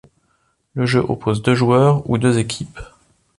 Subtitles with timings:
[0.73, 2.79] Le jeu oppose deux joueurs ou deux équipes.